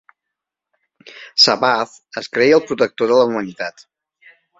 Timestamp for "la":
3.21-3.29